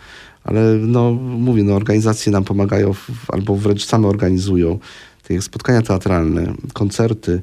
[0.45, 4.79] ale no, mówię, no, organizacje nam pomagają w, albo wręcz same organizują
[5.25, 7.43] tak jak spotkania teatralne, koncerty.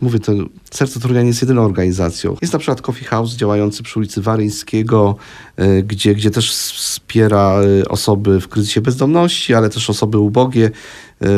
[0.00, 0.32] Mówię, to
[0.70, 2.36] Serce Torunia nie jest jedyną organizacją.
[2.42, 5.16] Jest na przykład Coffee House działający przy ulicy Waryńskiego,
[5.56, 10.70] e, gdzie, gdzie też wspiera e, osoby w kryzysie bezdomności, ale też osoby ubogie.
[11.22, 11.28] E,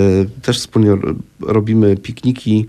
[0.42, 0.96] też wspólnie
[1.40, 2.66] robimy pikniki,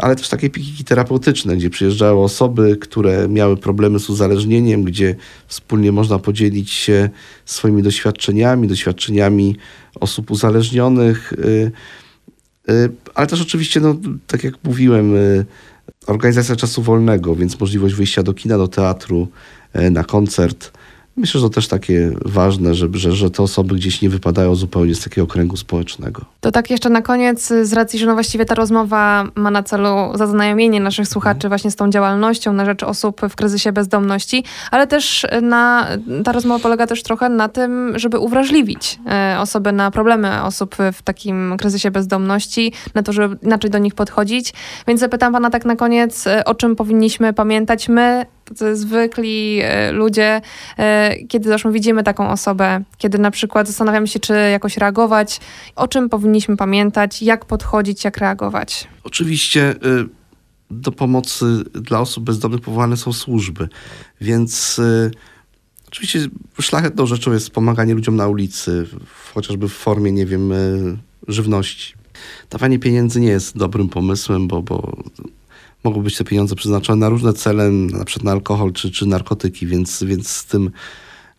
[0.00, 5.92] ale też takie pikniki terapeutyczne, gdzie przyjeżdżały osoby, które miały problemy z uzależnieniem, gdzie wspólnie
[5.92, 7.10] można podzielić się
[7.44, 9.56] swoimi doświadczeniami, doświadczeniami
[10.00, 11.32] osób uzależnionych.
[11.32, 11.72] Y,
[13.14, 13.96] ale też oczywiście, no,
[14.26, 15.12] tak jak mówiłem,
[16.06, 19.28] organizacja czasu wolnego, więc możliwość wyjścia do kina, do teatru,
[19.90, 20.77] na koncert.
[21.18, 24.94] Myślę, że to też takie ważne, że, że, że te osoby gdzieś nie wypadają zupełnie
[24.94, 26.22] z takiego kręgu społecznego.
[26.40, 29.88] To tak jeszcze na koniec, z racji, że no właściwie ta rozmowa ma na celu
[30.14, 31.50] zaznajomienie naszych słuchaczy mhm.
[31.50, 35.88] właśnie z tą działalnością na rzecz osób w kryzysie bezdomności, ale też na,
[36.24, 41.02] ta rozmowa polega też trochę na tym, żeby uwrażliwić e, osoby na problemy osób w
[41.02, 44.54] takim kryzysie bezdomności, na to, żeby inaczej do nich podchodzić.
[44.86, 48.26] Więc zapytam pana tak na koniec, e, o czym powinniśmy pamiętać my,
[48.72, 50.40] zwykli e, ludzie,
[50.78, 55.40] e, kiedy zresztą widzimy taką osobę, kiedy na przykład zastanawiamy się, czy jakoś reagować,
[55.76, 58.88] o czym powinniśmy pamiętać, jak podchodzić, jak reagować.
[59.04, 60.08] Oczywiście y,
[60.70, 63.68] do pomocy dla osób bezdomnych powołane są służby,
[64.20, 64.80] więc
[65.88, 66.20] oczywiście
[66.60, 68.86] szlachetną rzeczą jest pomaganie ludziom na ulicy,
[69.34, 70.52] chociażby w formie, nie wiem,
[71.28, 71.94] żywności.
[72.50, 74.96] Dawanie pieniędzy nie jest dobrym pomysłem, bo, bo
[75.84, 79.66] mogą być te pieniądze przeznaczone na różne cele, na przykład na alkohol czy, czy narkotyki,
[79.66, 80.70] więc, więc z tym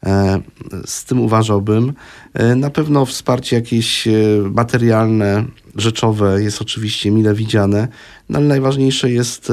[0.05, 0.41] e,
[0.85, 1.93] z tym uważałbym.
[2.33, 4.11] E, na pewno wsparcie jakieś e,
[4.53, 7.87] materialne, rzeczowe jest oczywiście mile widziane,
[8.29, 9.51] no ale najważniejsze jest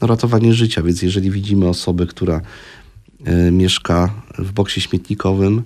[0.00, 2.40] ratowanie życia, więc jeżeli widzimy osobę, która
[3.52, 5.62] mieszka w boksie śmietnikowym,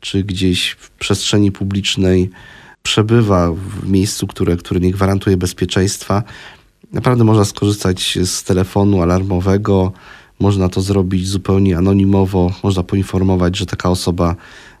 [0.00, 2.30] czy gdzieś w przestrzeni publicznej
[2.82, 6.22] przebywa w miejscu, które, które nie gwarantuje bezpieczeństwa,
[6.92, 9.92] Naprawdę można skorzystać z telefonu alarmowego,
[10.40, 14.36] można to zrobić zupełnie anonimowo, można poinformować, że taka osoba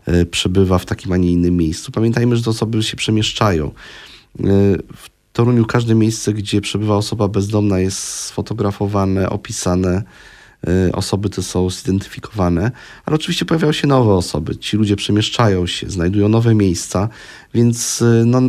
[0.06, 1.92] e, przebywa w takim, a nie innym miejscu.
[1.92, 3.66] Pamiętajmy, że te osoby się przemieszczają.
[3.66, 3.72] E,
[4.96, 10.02] w Toruniu każde miejsce, gdzie przebywa osoba bezdomna jest sfotografowane, opisane,
[10.66, 12.70] e, osoby te są zidentyfikowane,
[13.06, 14.56] ale oczywiście pojawiają się nowe osoby.
[14.56, 17.08] Ci ludzie przemieszczają się, znajdują nowe miejsca,
[17.54, 18.40] więc no,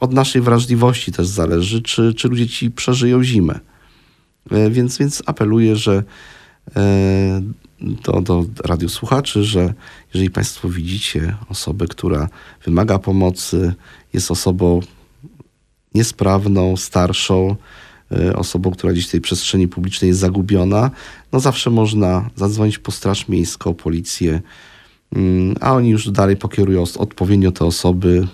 [0.00, 3.60] od naszej wrażliwości też zależy, czy, czy ludzie ci przeżyją zimę.
[4.50, 6.02] E, więc, więc apeluję, że
[6.76, 7.42] e,
[7.80, 9.74] do, do radiosłuchaczy, że
[10.14, 12.28] jeżeli Państwo widzicie osobę, która
[12.64, 13.74] wymaga pomocy,
[14.12, 14.80] jest osobą
[15.94, 17.56] niesprawną, starszą,
[18.12, 20.90] e, osobą, która gdzieś w tej przestrzeni publicznej jest zagubiona,
[21.32, 24.40] no zawsze można zadzwonić po Straż Miejską, policję,
[25.12, 28.26] mm, a oni już dalej pokierują odpowiednio te osoby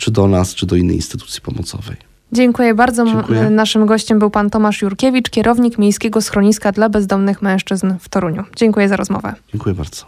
[0.00, 1.96] czy do nas, czy do innej instytucji pomocowej.
[2.32, 3.04] Dziękuję bardzo.
[3.04, 3.50] Dziękuję.
[3.50, 8.44] Naszym gościem był pan Tomasz Jurkiewicz, kierownik Miejskiego Schroniska dla Bezdomnych Mężczyzn w Toruniu.
[8.56, 9.34] Dziękuję za rozmowę.
[9.52, 10.06] Dziękuję bardzo.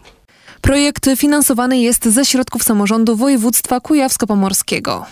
[0.61, 5.05] Projekt finansowany jest ze środków samorządu województwa kujawsko-pomorskiego.